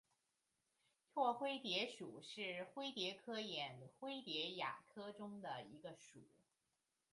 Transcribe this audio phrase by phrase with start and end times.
[1.13, 6.23] 拓灰蝶属是灰蝶科眼灰蝶亚科中的一个属。